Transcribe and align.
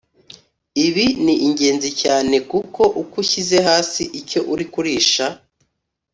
ibi 0.85 1.05
ni 1.23 1.35
ingenzi 1.47 1.89
cyane 2.01 2.35
kuko 2.51 2.81
uko 3.01 3.15
ushyize 3.23 3.57
hasi 3.67 4.01
icyo 4.19 4.39
uri 4.53 4.65
kurisha 4.73 5.25